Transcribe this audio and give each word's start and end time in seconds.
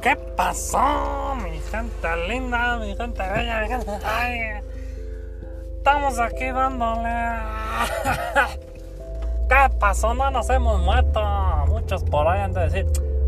¿Qué 0.00 0.16
pasó, 0.36 1.34
mi 1.36 1.58
gente 1.58 2.28
linda, 2.28 2.78
mi 2.78 2.96
gente 2.96 3.22
bella, 3.22 3.60
mi 3.62 3.68
gente... 3.68 3.90
Ay, 4.04 4.60
estamos 5.76 6.18
aquí 6.18 6.46
dándole... 6.46 7.08
¿Qué 9.48 9.70
pasó? 9.78 10.14
No 10.14 10.30
nos 10.30 10.48
hemos 10.50 10.80
muerto. 10.80 11.20
Muchos 11.68 12.04
por 12.04 12.26
ahí 12.28 12.40
han 12.40 12.52
de 12.52 12.60
decir, 12.60 12.86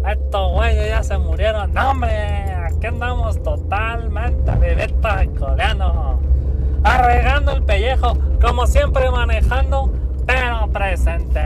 estos 0.09 0.53
güeyes 0.53 0.89
ya 0.89 1.03
se 1.03 1.19
murieron. 1.19 1.73
No, 1.75 1.91
hombre, 1.91 2.53
aquí 2.67 2.87
andamos 2.87 3.43
totalmente 3.43 4.51
vivita 4.53 5.25
y 5.25 5.29
coleano. 5.29 6.21
Arregando 6.83 7.53
el 7.53 7.63
pellejo, 7.63 8.17
como 8.41 8.67
siempre 8.67 9.11
manejando, 9.11 9.93
pero 10.31 10.69
presente. 10.69 11.41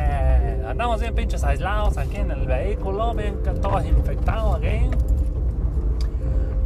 Andamos 0.68 1.00
bien 1.00 1.14
pinches 1.14 1.42
aislados 1.42 1.96
aquí 1.96 2.16
en 2.16 2.30
el 2.30 2.46
vehículo, 2.46 3.14
bien 3.14 3.42
que 3.42 3.50
todos 3.50 3.84
infectados 3.86 4.56
aquí. 4.56 4.90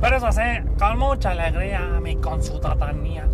Pero 0.01 0.17
eso 0.17 0.33
sí, 0.33 0.41
con 0.79 0.99
mucha 0.99 1.31
alegría, 1.31 1.81
mi 2.03 2.17
consudadanía. 2.17 3.29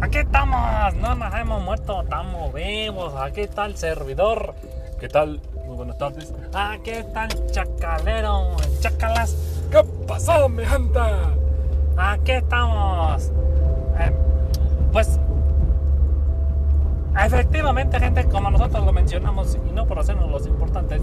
Aquí 0.00 0.18
estamos, 0.18 0.94
no 0.96 1.14
nos 1.14 1.34
hemos 1.34 1.62
muerto, 1.62 2.02
estamos 2.02 2.52
vivos. 2.52 3.14
Aquí 3.16 3.42
está 3.42 3.64
el 3.64 3.76
servidor. 3.76 4.54
¿Qué 5.00 5.08
tal? 5.08 5.40
Muy 5.66 5.76
buenas 5.76 5.96
tardes. 5.96 6.34
Aquí 6.52 6.90
está 6.90 7.24
el 7.24 7.46
chacalero, 7.50 8.56
el 8.64 8.80
chacalas. 8.80 9.34
¿Qué 9.70 9.82
pasó, 10.06 10.48
mi 10.48 10.64
gente? 10.64 11.00
Aquí 11.96 12.32
estamos. 12.32 13.30
Efectivamente, 17.32 17.98
gente, 18.00 18.24
como 18.24 18.50
nosotros 18.50 18.84
lo 18.84 18.92
mencionamos, 18.92 19.58
y 19.68 19.72
no 19.72 19.86
por 19.86 19.98
hacernos 19.98 20.30
los 20.30 20.46
importantes, 20.46 21.02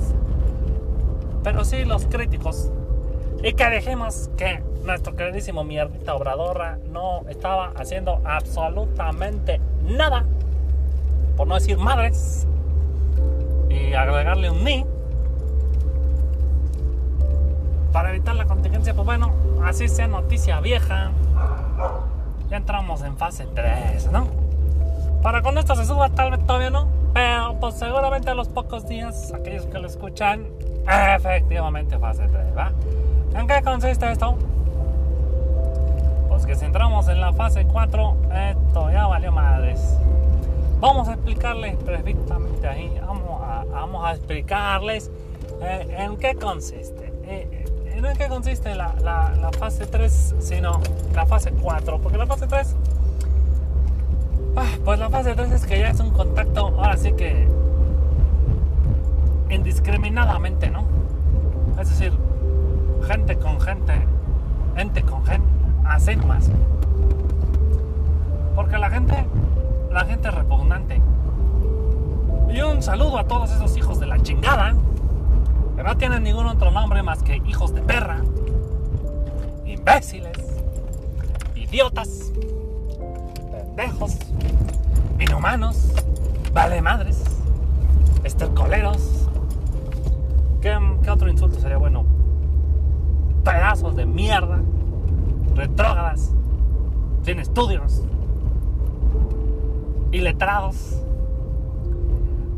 pero 1.43 1.63
sí 1.63 1.85
los 1.85 2.05
críticos 2.05 2.71
y 3.43 3.53
que 3.53 3.69
dijimos 3.69 4.31
que 4.37 4.63
nuestro 4.83 5.15
queridísimo 5.15 5.63
mierdita 5.63 6.15
obradora 6.15 6.79
no 6.91 7.21
estaba 7.29 7.73
haciendo 7.75 8.21
absolutamente 8.25 9.59
nada, 9.83 10.25
por 11.37 11.47
no 11.47 11.55
decir 11.55 11.77
madres, 11.77 12.47
y 13.69 13.93
agregarle 13.93 14.49
un 14.49 14.63
ni 14.63 14.85
para 17.91 18.09
evitar 18.09 18.35
la 18.35 18.45
contingencia. 18.45 18.93
Pues 18.93 19.05
bueno, 19.05 19.31
así 19.63 19.87
sea 19.87 20.07
noticia 20.07 20.59
vieja, 20.59 21.11
ya 22.49 22.57
entramos 22.57 23.03
en 23.03 23.15
fase 23.15 23.47
3, 23.53 24.11
¿no? 24.11 24.44
Para 25.25 25.41
cuando 25.41 25.59
esto 25.59 25.75
se 25.75 25.85
suba, 25.85 26.07
tal 26.09 26.29
vez 26.29 26.45
todavía 26.45 26.69
no, 26.69 26.87
pero 27.11 27.59
pues 27.59 27.73
seguramente 27.73 28.29
a 28.29 28.35
los 28.35 28.47
pocos 28.47 28.87
días, 28.87 29.33
aquellos 29.33 29.65
que 29.65 29.79
lo 29.79 29.87
escuchan, 29.87 30.45
efectivamente 30.87 31.97
fase 31.97 32.27
3, 32.27 32.55
¿va? 32.55 32.71
¿En 33.33 33.47
qué 33.47 33.59
consiste 33.63 34.11
esto? 34.11 34.37
Pues 36.29 36.45
que 36.45 36.53
si 36.53 36.65
entramos 36.65 37.07
en 37.07 37.21
la 37.21 37.33
fase 37.33 37.65
4, 37.65 38.17
esto 38.51 38.91
ya 38.91 39.07
valió 39.07 39.31
madres. 39.31 39.97
Vamos 40.79 41.07
a 41.07 41.13
explicarles 41.13 41.75
perfectamente 41.77 42.67
ahí, 42.67 42.95
vamos 43.03 43.41
a, 43.41 43.65
vamos 43.71 44.05
a 44.05 44.11
explicarles 44.11 45.09
eh, 45.59 45.87
en 46.01 46.17
qué 46.17 46.35
consiste. 46.35 47.11
Eh, 47.23 47.65
eh, 47.87 47.99
no 47.99 48.11
en 48.11 48.15
qué 48.15 48.27
consiste 48.27 48.75
la, 48.75 48.93
la, 49.01 49.33
la, 49.41 49.51
fase 49.53 49.87
3, 49.87 50.35
sino 50.37 50.79
la 51.15 51.25
fase 51.25 51.51
4. 51.51 51.97
Porque 51.97 52.19
la 52.19 52.27
fase 52.27 52.45
3, 52.45 52.75
ah, 54.55 54.67
pues 54.83 54.99
la 54.99 55.09
fase 55.09 55.35
3 55.35 55.51
es 55.51 55.65
que 55.65 55.79
ya 55.79 55.89
es 55.89 55.99
un 55.99 56.11
contacto, 56.11 56.67
ahora 56.67 56.97
sí 56.97 57.13
que 57.13 57.47
indiscriminadamente, 59.49 60.69
¿no? 60.69 60.83
Es 61.79 61.89
decir, 61.89 62.13
gente 63.07 63.37
con 63.37 63.59
gente, 63.59 63.93
gente 64.75 65.01
con 65.03 65.25
gente, 65.25 65.47
así 65.85 66.15
más. 66.17 66.49
Porque 68.55 68.77
la 68.77 68.89
gente, 68.89 69.25
la 69.91 70.05
gente 70.05 70.29
es 70.29 70.33
repugnante. 70.33 71.01
Y 72.53 72.61
un 72.61 72.81
saludo 72.81 73.17
a 73.17 73.25
todos 73.25 73.51
esos 73.51 73.75
hijos 73.77 73.99
de 73.99 74.07
la 74.07 74.19
chingada, 74.21 74.73
que 75.75 75.83
no 75.83 75.97
tienen 75.97 76.23
ningún 76.23 76.47
otro 76.47 76.71
nombre 76.71 77.03
más 77.03 77.21
que 77.21 77.41
hijos 77.45 77.73
de 77.73 77.81
perra, 77.81 78.21
imbéciles, 79.65 80.37
idiotas, 81.55 82.31
pendejos, 83.75 84.17
inhumanos, 85.19 85.91
vale 86.53 86.81
madres, 86.81 87.21
estercoleros. 88.23 89.27
¿Qué, 90.61 90.77
¿Qué 91.03 91.09
otro 91.11 91.29
insulto 91.29 91.59
sería 91.59 91.77
bueno? 91.77 92.05
pedazos 93.43 93.95
de 93.95 94.07
mierda, 94.07 94.59
retrógradas, 95.53 96.33
sin 97.21 97.39
estudios, 97.39 98.01
iletrados, 100.11 100.99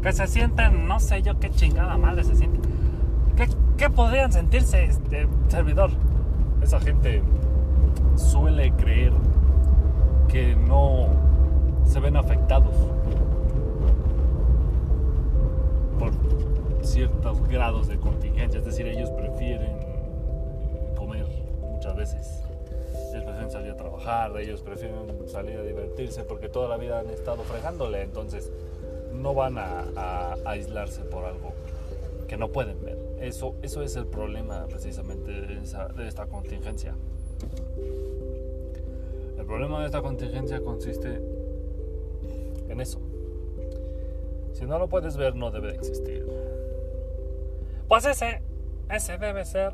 que 0.01 0.13
se 0.13 0.27
sienten, 0.27 0.87
no 0.87 1.01
sé 1.01 1.23
yo 1.23 1.39
qué 1.39 1.49
chingada 1.49 1.97
madre 1.97 2.23
se 2.23 2.35
sienten. 2.35 2.61
¿Qué, 3.35 3.49
qué 3.75 3.89
podrían 3.89 4.31
sentirse 4.31 4.85
este 4.85 5.27
servidor? 5.49 5.89
Esa 6.61 6.79
gente 6.79 7.21
suele 8.15 8.71
creer 8.71 9.11
que 10.27 10.55
no 10.55 11.07
se 11.85 11.99
ven 11.99 12.17
afectados 12.17 12.75
por 15.97 16.11
ciertos 16.85 17.47
grados 17.47 17.87
de 17.87 17.97
contingencia, 17.97 18.59
es 18.59 18.65
decir, 18.65 18.87
ellos 18.87 19.09
prefieren 19.11 19.87
muchas 21.77 21.95
veces. 21.95 22.43
Ellos 23.11 23.23
prefieren 23.23 23.51
salir 23.51 23.71
a 23.71 23.77
trabajar, 23.77 24.35
ellos 24.37 24.61
prefieren 24.61 25.27
salir 25.27 25.57
a 25.57 25.63
divertirse 25.63 26.23
porque 26.23 26.49
toda 26.49 26.67
la 26.67 26.77
vida 26.77 26.99
han 26.99 27.09
estado 27.09 27.43
fregándole, 27.43 28.01
entonces 28.01 28.51
no 29.13 29.33
van 29.33 29.57
a, 29.57 29.85
a, 29.95 30.33
a 30.43 30.49
aislarse 30.49 31.03
por 31.03 31.25
algo 31.25 31.53
que 32.27 32.35
no 32.35 32.49
pueden 32.49 32.83
ver. 32.83 32.97
Eso, 33.21 33.55
eso 33.61 33.83
es 33.83 33.95
el 33.95 34.07
problema 34.07 34.65
precisamente 34.67 35.31
de, 35.31 35.61
esa, 35.61 35.87
de 35.87 36.07
esta 36.07 36.25
contingencia. 36.25 36.95
Problema 39.47 39.79
de 39.79 39.85
esta 39.85 40.01
contingencia 40.01 40.61
consiste 40.61 41.21
en 42.67 42.81
eso. 42.81 42.99
Si 44.51 44.65
no 44.65 44.77
lo 44.77 44.89
puedes 44.89 45.15
ver, 45.15 45.35
no 45.35 45.51
debe 45.51 45.73
existir. 45.73 46.27
Pues 47.87 48.05
ese, 48.05 48.41
ese 48.89 49.17
debe 49.17 49.45
ser 49.45 49.73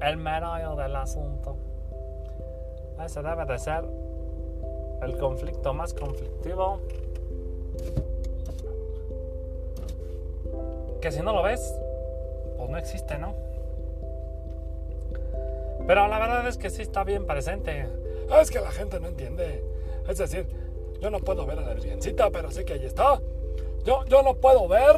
el 0.00 0.16
meollo 0.16 0.74
del 0.74 0.96
asunto. 0.96 1.56
Ese 3.04 3.22
debe 3.22 3.44
de 3.44 3.58
ser 3.58 3.84
el 5.02 5.18
conflicto 5.18 5.74
más 5.74 5.92
conflictivo. 5.92 6.80
Que 11.02 11.12
si 11.12 11.20
no 11.20 11.34
lo 11.34 11.42
ves, 11.42 11.78
pues 12.56 12.70
no 12.70 12.78
existe, 12.78 13.18
¿no? 13.18 13.34
Pero 15.86 16.08
la 16.08 16.18
verdad 16.18 16.48
es 16.48 16.56
que 16.56 16.70
sí 16.70 16.82
está 16.82 17.04
bien 17.04 17.26
presente. 17.26 17.86
Es 18.40 18.50
que 18.50 18.60
la 18.60 18.70
gente 18.70 19.00
no 19.00 19.08
entiende. 19.08 19.64
Es 20.08 20.18
decir, 20.18 20.46
yo 21.00 21.10
no 21.10 21.18
puedo 21.20 21.46
ver 21.46 21.58
a 21.58 21.62
la 21.62 21.74
virgencita, 21.74 22.30
pero 22.30 22.50
sé 22.50 22.64
que 22.64 22.74
ahí 22.74 22.84
está. 22.84 23.20
Yo, 23.84 24.04
yo 24.06 24.22
no 24.22 24.34
puedo 24.34 24.68
ver 24.68 24.96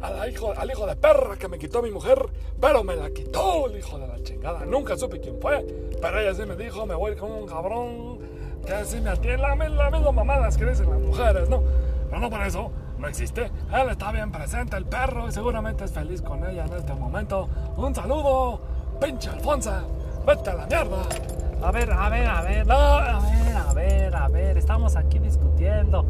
al 0.00 0.30
hijo, 0.30 0.52
al 0.56 0.70
hijo 0.70 0.86
de 0.86 0.96
perra 0.96 1.36
que 1.36 1.48
me 1.48 1.58
quitó 1.58 1.82
mi 1.82 1.90
mujer, 1.90 2.26
pero 2.60 2.84
me 2.84 2.94
la 2.94 3.10
quitó 3.10 3.66
el 3.66 3.78
hijo 3.78 3.98
de 3.98 4.06
la 4.06 4.22
chingada. 4.22 4.64
Nunca 4.66 4.96
supe 4.96 5.20
quién 5.20 5.40
fue, 5.40 5.64
pero 6.00 6.20
ella 6.20 6.34
sí 6.34 6.44
me 6.44 6.56
dijo, 6.56 6.84
me 6.86 6.94
voy 6.94 7.16
con 7.16 7.30
un 7.32 7.46
cabrón 7.46 8.18
que 8.64 8.72
así 8.72 9.00
me 9.00 9.10
atiende 9.10 9.42
la, 9.42 9.54
la 9.56 9.90
misma 9.90 10.12
mamadas 10.12 10.56
que 10.56 10.64
dicen 10.66 10.88
las 10.90 11.00
mujeres, 11.00 11.48
¿no? 11.48 11.62
Pero 12.08 12.20
no 12.20 12.30
por 12.30 12.42
eso, 12.42 12.70
no 12.98 13.08
existe. 13.08 13.50
Él 13.72 13.88
está 13.90 14.12
bien 14.12 14.30
presente, 14.30 14.76
el 14.76 14.86
perro, 14.86 15.28
y 15.28 15.32
seguramente 15.32 15.84
es 15.84 15.92
feliz 15.92 16.22
con 16.22 16.44
ella 16.48 16.64
en 16.66 16.72
este 16.74 16.94
momento. 16.94 17.48
Un 17.76 17.94
saludo, 17.94 18.60
pinche 19.00 19.30
Alfonso, 19.30 19.72
vete 20.26 20.50
a 20.50 20.54
la 20.54 20.66
mierda. 20.66 21.02
A 21.62 21.70
ver, 21.70 21.90
a 21.92 22.08
ver, 22.08 22.26
a 22.26 22.42
ver, 22.42 22.66
no, 22.66 22.74
a 22.74 23.20
ver, 23.20 23.56
a 23.56 23.74
ver, 23.74 24.16
a 24.16 24.28
ver, 24.28 24.58
estamos 24.58 24.96
aquí 24.96 25.18
discutiendo. 25.18 26.04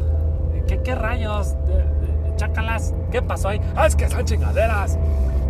¿Qué, 0.67 0.95
rayos? 0.95 1.55
De, 1.67 1.75
de, 1.75 2.35
chacalas, 2.35 2.93
¿qué 3.11 3.21
pasó 3.21 3.49
ahí? 3.49 3.61
Ah, 3.75 3.87
es 3.87 3.95
que 3.95 4.09
son 4.09 4.25
chingaderas. 4.25 4.97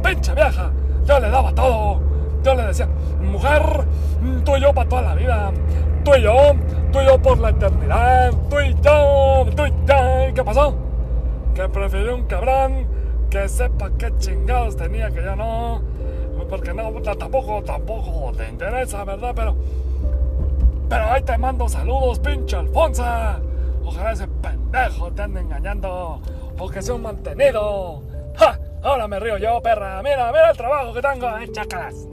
Pinche 0.04 0.34
vieja, 0.36 0.72
yo 1.06 1.20
le 1.20 1.30
daba 1.30 1.54
todo. 1.54 2.02
Yo 2.44 2.54
le 2.54 2.68
decía, 2.68 2.88
mujer, 3.22 3.64
tú 4.44 4.56
y 4.56 4.62
yo 4.62 4.74
para 4.74 4.90
toda 4.90 5.02
la 5.02 5.16
vida. 5.16 5.52
Tú 6.04 6.14
y 6.14 6.22
yo, 6.22 6.36
tú 6.92 7.02
y 7.02 7.06
yo 7.06 7.20
por 7.20 7.40
la 7.40 7.50
eternidad. 7.50 8.32
Tú 8.50 8.60
y 8.60 8.76
yo, 8.84 9.46
tú 9.56 9.66
y 9.66 9.72
yo. 9.88 10.34
¿Qué 10.36 10.44
pasó? 10.44 10.76
Que 11.56 11.68
prefirió 11.68 12.14
un 12.14 12.26
cabrón 12.26 12.86
que 13.32 13.50
sepa 13.50 13.90
qué 13.98 14.14
chingados 14.20 14.76
tenía 14.76 15.10
que 15.10 15.24
yo 15.24 15.36
no. 15.36 15.82
Porque 16.50 16.74
no, 16.74 16.92
tampoco, 17.18 17.64
tampoco 17.64 18.32
te 18.36 18.48
interesa, 18.50 19.04
¿verdad? 19.04 19.34
Pero, 19.36 19.56
pero 20.90 21.12
ahí 21.12 21.22
te 21.24 21.38
mando 21.38 21.68
saludos, 21.68 22.20
pinche 22.20 22.56
Alfonso. 22.56 23.04
Ojalá 23.84 24.12
ese 24.12 24.28
pendejo 24.28 25.12
te 25.12 25.22
ande 25.22 25.42
engañando 25.42 26.22
o 26.58 26.70
que 26.70 26.82
sea 26.82 26.96
un 26.96 27.04
mantenido. 27.04 28.02
¡Ja! 28.36 28.60
Ahora 28.84 29.08
me 29.08 29.20
río 29.20 29.38
yo, 29.38 29.62
perra. 29.62 30.02
Mira, 30.04 30.32
mira 30.32 30.52
el 30.52 30.58
trabajo 30.58 30.94
que 30.94 31.02
tengo. 31.02 31.28
Ay, 31.28 31.52
chácalas. 31.52 32.08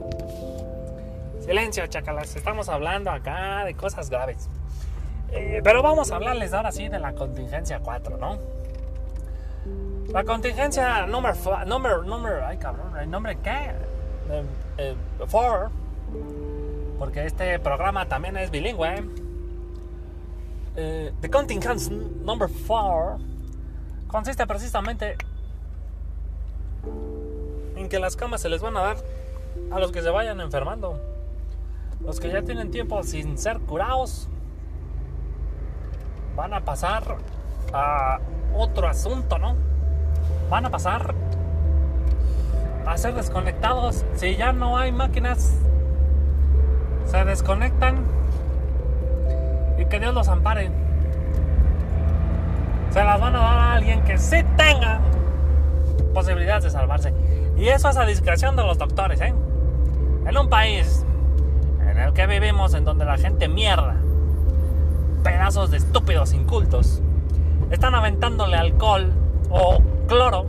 Silencio, 1.41 1.85
chácalas. 1.87 2.35
Estamos 2.35 2.69
hablando 2.69 3.11
acá 3.11 3.63
de 3.65 3.75
cosas 3.75 4.09
graves. 4.09 4.49
Eh, 5.31 5.61
pero 5.63 5.83
vamos 5.83 6.11
a 6.11 6.15
hablarles 6.15 6.53
ahora 6.53 6.71
sí 6.71 6.87
de 6.87 6.99
la 6.99 7.13
contingencia 7.13 7.79
4, 7.79 8.17
¿no? 8.17 8.37
La 10.11 10.23
contingencia 10.23 11.05
número... 11.05 11.35
Número... 11.65 12.03
Número... 12.03 12.45
Ay, 12.45 12.57
cabrón. 12.57 12.97
¿El 12.99 13.09
nombre 13.09 13.37
qué? 13.43 13.71
4. 15.29 15.69
porque 16.99 17.25
este 17.25 17.59
programa 17.59 18.07
también 18.07 18.37
es 18.37 18.49
bilingüe. 18.51 19.03
Eh, 20.75 21.11
the 21.21 21.29
Contingency 21.29 21.91
Number 22.23 22.49
4 22.67 23.19
consiste 24.07 24.47
precisamente 24.47 25.17
en 27.75 27.89
que 27.89 27.99
las 27.99 28.15
camas 28.15 28.41
se 28.41 28.49
les 28.49 28.61
van 28.61 28.77
a 28.77 28.81
dar 28.81 28.97
a 29.71 29.79
los 29.79 29.91
que 29.91 30.01
se 30.01 30.09
vayan 30.09 30.39
enfermando. 30.39 30.99
Los 32.01 32.19
que 32.19 32.29
ya 32.29 32.41
tienen 32.41 32.71
tiempo 32.71 33.03
sin 33.03 33.37
ser 33.37 33.59
curados 33.59 34.27
van 36.35 36.53
a 36.53 36.61
pasar 36.61 37.17
a 37.73 38.19
otro 38.55 38.87
asunto, 38.87 39.37
¿no? 39.37 39.55
Van 40.49 40.65
a 40.65 40.69
pasar 40.69 41.13
a 42.93 42.97
ser 42.97 43.15
desconectados. 43.15 44.05
Si 44.15 44.35
ya 44.35 44.53
no 44.53 44.77
hay 44.77 44.91
máquinas, 44.91 45.55
se 47.07 47.25
desconectan 47.25 48.05
y 49.79 49.85
que 49.85 49.99
Dios 49.99 50.13
los 50.13 50.27
ampare. 50.27 50.69
Se 52.91 53.03
las 53.03 53.19
van 53.19 53.35
a 53.35 53.39
dar 53.39 53.57
a 53.57 53.73
alguien 53.73 54.03
que 54.03 54.19
sí 54.19 54.43
tenga 54.55 54.99
posibilidades 56.13 56.65
de 56.65 56.69
salvarse. 56.69 57.13
Y 57.57 57.67
eso 57.69 57.89
es 57.89 57.97
a 57.97 58.05
discreción 58.05 58.55
de 58.55 58.63
los 58.63 58.77
doctores, 58.77 59.19
¿eh? 59.21 59.33
En 60.27 60.37
un 60.37 60.47
país 60.47 61.03
en 61.81 61.97
el 61.97 62.13
que 62.13 62.27
vivimos, 62.27 62.75
en 62.75 62.85
donde 62.85 63.05
la 63.05 63.17
gente 63.17 63.47
mierda, 63.47 63.95
pedazos 65.23 65.71
de 65.71 65.77
estúpidos 65.77 66.31
incultos, 66.33 67.01
están 67.71 67.95
aventándole 67.95 68.55
alcohol 68.55 69.11
o 69.49 69.79
cloro 70.07 70.45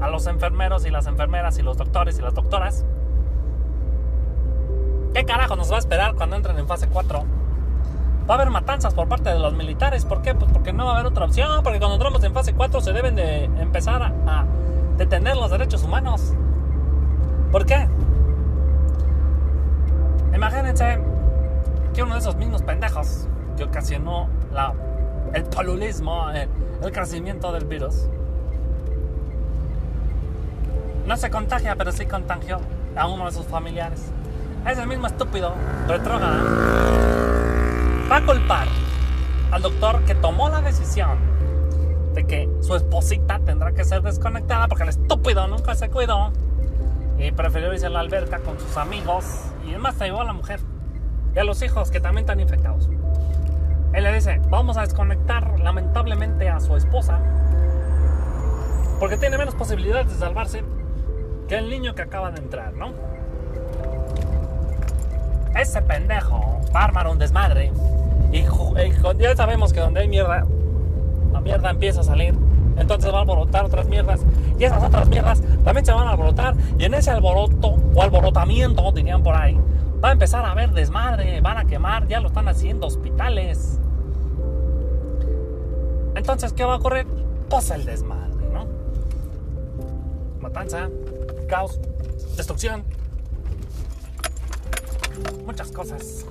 a 0.00 0.08
los 0.08 0.26
enfermeros 0.26 0.86
y 0.86 0.90
las 0.90 1.06
enfermeras 1.06 1.58
y 1.58 1.62
los 1.62 1.76
doctores 1.76 2.18
y 2.18 2.22
las 2.22 2.34
doctoras. 2.34 2.84
¿Qué 5.14 5.24
carajo 5.24 5.56
nos 5.56 5.70
va 5.70 5.76
a 5.76 5.78
esperar 5.80 6.14
cuando 6.14 6.36
entren 6.36 6.58
en 6.58 6.66
fase 6.66 6.88
4? 6.88 7.24
Va 8.28 8.34
a 8.34 8.36
haber 8.36 8.50
matanzas 8.50 8.94
por 8.94 9.08
parte 9.08 9.30
de 9.30 9.38
los 9.38 9.52
militares. 9.54 10.04
¿Por 10.04 10.22
qué? 10.22 10.34
Pues 10.34 10.50
porque 10.52 10.72
no 10.72 10.84
va 10.84 10.92
a 10.92 10.94
haber 10.94 11.06
otra 11.06 11.24
opción. 11.24 11.62
Porque 11.64 11.78
cuando 11.78 11.96
entramos 11.96 12.22
en 12.22 12.32
fase 12.32 12.54
4 12.54 12.80
se 12.80 12.92
deben 12.92 13.16
de 13.16 13.44
empezar 13.44 14.02
a 14.02 14.44
detener 14.96 15.36
los 15.36 15.50
derechos 15.50 15.82
humanos. 15.82 16.32
¿Por 17.50 17.66
qué? 17.66 17.88
Imagínense 20.34 21.00
que 21.92 22.02
uno 22.02 22.14
de 22.14 22.20
esos 22.20 22.36
mismos 22.36 22.62
pendejos 22.62 23.26
que 23.56 23.64
ocasionó 23.64 24.28
el 25.34 25.42
polulismo, 25.44 26.30
el, 26.30 26.48
el 26.82 26.92
crecimiento 26.92 27.50
del 27.50 27.64
virus, 27.64 28.08
no 31.10 31.16
se 31.16 31.28
contagia, 31.28 31.74
pero 31.74 31.90
sí 31.90 32.06
contagió 32.06 32.60
a 32.94 33.08
uno 33.08 33.26
de 33.26 33.32
sus 33.32 33.44
familiares. 33.44 34.12
Es 34.64 34.78
el 34.78 34.86
mismo 34.86 35.08
estúpido, 35.08 35.52
retrógrado, 35.88 36.44
va 38.08 38.18
a 38.18 38.24
culpar 38.24 38.68
al 39.50 39.60
doctor 39.60 40.04
que 40.04 40.14
tomó 40.14 40.48
la 40.50 40.60
decisión 40.60 41.18
de 42.14 42.24
que 42.28 42.48
su 42.60 42.76
esposita 42.76 43.40
tendrá 43.40 43.72
que 43.72 43.84
ser 43.84 44.02
desconectada 44.02 44.68
porque 44.68 44.84
el 44.84 44.90
estúpido 44.90 45.48
nunca 45.48 45.74
se 45.74 45.90
cuidó 45.90 46.30
y 47.18 47.32
prefirió 47.32 47.72
irse 47.72 47.86
a 47.86 47.90
la 47.90 47.98
alberca 47.98 48.38
con 48.38 48.60
sus 48.60 48.76
amigos 48.76 49.24
y 49.66 49.70
además 49.70 49.96
se 49.96 50.04
llevó 50.04 50.20
a 50.20 50.24
la 50.24 50.32
mujer 50.32 50.60
y 51.34 51.40
a 51.40 51.42
los 51.42 51.60
hijos 51.62 51.90
que 51.90 51.98
también 51.98 52.22
están 52.22 52.38
infectados. 52.38 52.88
Él 53.94 54.04
le 54.04 54.14
dice, 54.14 54.40
vamos 54.48 54.76
a 54.76 54.82
desconectar 54.82 55.58
lamentablemente 55.58 56.48
a 56.48 56.60
su 56.60 56.76
esposa 56.76 57.18
porque 59.00 59.16
tiene 59.16 59.38
menos 59.38 59.56
posibilidades 59.56 60.08
de 60.08 60.14
salvarse 60.14 60.62
que 61.50 61.58
el 61.58 61.68
niño 61.68 61.96
que 61.96 62.02
acaba 62.02 62.30
de 62.30 62.38
entrar, 62.38 62.72
¿no? 62.74 62.92
Ese 65.58 65.82
pendejo 65.82 66.60
va 66.72 66.82
a 66.82 66.84
armar 66.84 67.08
un 67.08 67.18
desmadre 67.18 67.72
y, 68.30 68.44
ya 69.18 69.34
sabemos 69.34 69.72
que 69.72 69.80
donde 69.80 70.02
hay 70.02 70.08
mierda, 70.08 70.46
la 71.32 71.40
mierda 71.40 71.70
empieza 71.70 72.02
a 72.02 72.04
salir. 72.04 72.36
Entonces 72.76 73.12
va 73.12 73.18
a 73.18 73.20
alborotar 73.22 73.64
otras 73.64 73.88
mierdas. 73.88 74.24
Y 74.60 74.64
esas 74.64 74.80
otras 74.80 75.08
mierdas 75.08 75.42
también 75.64 75.84
se 75.84 75.90
van 75.90 76.06
a 76.06 76.12
alborotar. 76.12 76.54
Y 76.78 76.84
en 76.84 76.94
ese 76.94 77.10
alboroto 77.10 77.74
o 77.96 78.00
alborotamiento, 78.00 78.92
dirían 78.92 79.24
por 79.24 79.34
ahí, 79.34 79.58
va 80.02 80.10
a 80.10 80.12
empezar 80.12 80.44
a 80.44 80.52
haber 80.52 80.70
desmadre. 80.70 81.40
Van 81.40 81.58
a 81.58 81.64
quemar, 81.64 82.06
ya 82.06 82.20
lo 82.20 82.28
están 82.28 82.46
haciendo 82.46 82.86
hospitales. 82.86 83.80
Entonces, 86.14 86.52
¿qué 86.52 86.62
va 86.62 86.74
a 86.74 86.76
ocurrir? 86.76 87.08
Pues 87.48 87.72
el 87.72 87.84
desmadre, 87.84 88.46
¿no? 88.52 88.68
Matanza, 90.40 90.88
caos, 91.50 91.78
destrucción. 92.36 92.84
Muchas 95.44 95.70
cosas. 95.72 96.24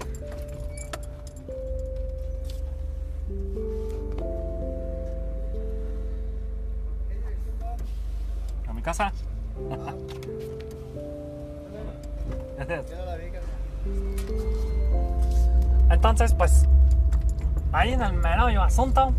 casa. 8.81 9.11
Entonces, 15.89 16.33
pues, 16.33 16.65
ahí 17.71 17.93
en 17.93 18.01
el 18.01 18.13
meollo 18.13 18.63
asunto, 18.63 19.13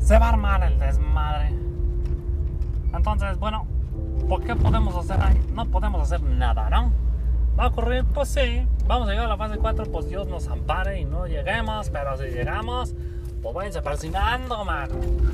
se 0.00 0.18
va 0.18 0.26
a 0.26 0.30
armar 0.30 0.62
el 0.64 0.78
desmadre. 0.78 1.67
Entonces, 2.94 3.38
bueno, 3.38 3.66
¿por 4.28 4.42
qué 4.44 4.54
podemos 4.54 4.94
hacer 4.96 5.22
ahí? 5.22 5.40
No 5.52 5.66
podemos 5.66 6.02
hacer 6.02 6.22
nada, 6.22 6.70
¿no? 6.70 6.92
¿Va 7.58 7.64
a 7.64 7.68
ocurrir? 7.68 8.04
Pues 8.14 8.28
sí, 8.28 8.66
vamos 8.86 9.08
a 9.08 9.10
llegar 9.10 9.26
a 9.26 9.30
la 9.30 9.36
fase 9.36 9.58
4, 9.58 9.86
pues 9.90 10.08
Dios 10.08 10.28
nos 10.28 10.46
ampare 10.48 11.00
y 11.00 11.04
no 11.04 11.26
lleguemos, 11.26 11.90
pero 11.90 12.16
si 12.16 12.24
llegamos, 12.26 12.94
pues 13.42 13.54
váyanse 13.54 13.82
persinando, 13.82 14.64
man. 14.64 14.88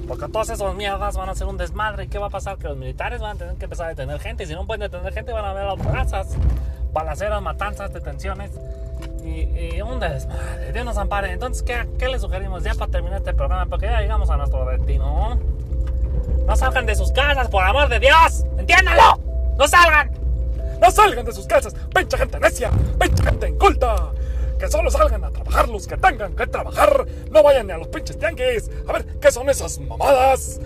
Porque 0.09 0.29
todas 0.29 0.51
esas 0.51 0.75
mierdas 0.75 1.17
van 1.17 1.29
a 1.29 1.35
ser 1.35 1.47
un 1.47 1.57
desmadre. 1.57 2.05
¿Y 2.05 2.09
qué 2.09 2.19
va 2.19 2.27
a 2.27 2.31
pasar? 2.31 2.57
Que 2.59 2.69
los 2.69 2.77
militares 2.77 3.21
van 3.21 3.37
a 3.37 3.39
tener 3.39 3.57
que 3.57 3.65
empezar 3.65 3.87
a 3.87 3.89
detener 3.91 4.19
gente. 4.21 4.45
Y 4.45 4.47
si 4.47 4.55
no 4.55 4.67
pueden 4.67 4.81
detener 4.81 5.13
gente, 5.13 5.33
van 5.33 5.45
a 5.45 5.51
haber 5.51 5.65
las 5.65 5.87
plazas, 5.87 6.37
balaceras, 6.93 7.43
matanzas, 7.43 7.93
detenciones. 7.93 8.53
Y, 9.25 9.81
un 9.81 10.01
desmadre. 10.01 10.73
Dios 10.73 10.85
nos 10.85 10.99
ampare. 10.99 11.33
Entonces, 11.33 11.63
¿qué, 11.63 11.89
¿qué 11.99 12.09
les 12.09 12.23
sugerimos 12.23 12.63
ya 12.63 12.75
para 12.75 12.91
terminar 12.91 13.19
este 13.19 13.35
programa? 13.35 13.67
Porque 13.67 13.87
ya 13.87 14.01
llegamos 14.01 14.31
a 14.31 14.37
nuestro 14.37 14.65
destino. 14.67 15.39
No 16.47 16.57
salgan 16.57 16.87
de 16.87 16.95
sus 16.95 17.11
casas, 17.13 17.49
por 17.49 17.65
amor 17.65 17.89
de 17.89 17.99
Dios. 17.99 18.45
¡Entiéndalo! 18.59 19.19
¡No 19.57 19.67
salgan! 19.67 20.11
¡No 20.81 20.91
salgan 20.91 21.25
de 21.25 21.33
sus 21.33 21.47
casas! 21.47 21.75
¡Pinche 21.95 22.19
gente 22.19 22.39
necia! 22.39 22.71
¡Pinche 22.99 23.23
gente 23.23 23.49
inculta! 23.49 24.13
que 24.59 24.69
solo 24.69 24.91
salgan 24.91 25.25
a 25.25 25.31
trabajar 25.31 25.69
los 25.69 25.87
que 25.87 25.97
tengan 25.97 26.35
que 26.35 26.47
trabajar. 26.47 27.07
No 27.31 27.43
vayan 27.43 27.67
ni 27.67 27.73
a 27.73 27.79
los 27.79 27.89
pinches 27.89 28.19
tianguis. 28.19 28.71
A 28.87 28.93
ver, 28.93 29.05
¿qué 29.21 29.31
son 29.31 29.49
esas 29.51 29.79
mamadas? 29.79 30.61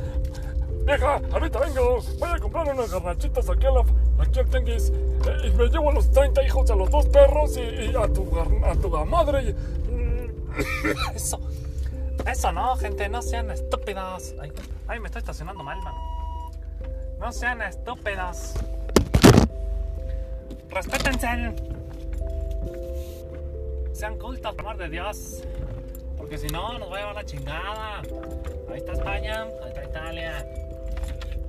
Vieja, 0.84 1.20
ahorita 1.32 1.58
vengo. 1.58 2.00
Voy 2.18 2.30
a 2.30 2.38
comprar 2.38 2.72
unas 2.72 2.90
garnachitas 2.90 3.48
aquí, 3.48 3.66
a 3.66 3.70
la, 3.70 3.84
al 4.18 4.30
tianguis. 4.30 4.90
Eh, 4.90 5.48
y 5.48 5.50
me 5.50 5.66
llevo 5.68 5.90
a 5.90 5.94
los 5.94 6.10
30 6.10 6.42
hijos 6.44 6.70
a 6.70 6.76
los 6.76 6.90
dos 6.90 7.06
perros 7.06 7.56
y, 7.56 7.94
a, 7.96 8.06
tu, 8.08 8.28
a 8.64 8.74
tu 8.76 8.88
madre. 9.06 9.54
Eso. 11.14 11.40
Eso 12.30 12.52
no, 12.52 12.76
gente. 12.76 13.08
No 13.08 13.22
sean 13.22 13.50
estúpidos. 13.50 14.34
Ay, 14.40 14.52
ay, 14.86 15.00
me 15.00 15.06
estoy 15.06 15.20
estacionando 15.20 15.62
mal, 15.64 15.80
mano. 15.80 15.98
No 17.18 17.32
sean 17.32 17.62
estúpidos. 17.62 18.54
Respétense 20.68 21.54
sean 23.98 24.16
cultos, 24.16 24.54
por 24.54 24.60
amor 24.60 24.76
de 24.76 24.88
Dios. 24.88 25.42
Porque 26.16 26.38
si 26.38 26.46
no, 26.48 26.78
nos 26.78 26.90
va 26.90 26.98
a 26.98 27.00
llevar 27.00 27.14
la 27.16 27.24
chingada. 27.24 28.02
Ahí 28.70 28.76
está 28.76 28.92
España, 28.92 29.42
ahí 29.42 29.68
está 29.70 29.84
Italia. 29.84 30.46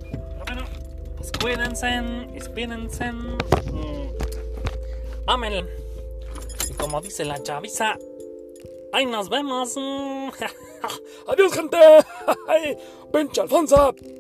Pero 0.02 0.46
bueno, 0.46 0.64
pues 1.16 1.32
cuídense, 1.40 2.28
espírense. 2.34 3.12
Mm, 3.12 4.10
Amén. 5.28 5.70
Y 6.68 6.74
como 6.74 7.02
dice 7.02 7.24
la 7.24 7.42
chaviza, 7.44 8.00
ahí 8.94 9.06
nos 9.06 9.30
vemos. 9.30 9.76
Adiós, 11.30 11.54
gente. 11.54 11.78
Pinche 13.14 13.40
Alfonso. 13.42 14.19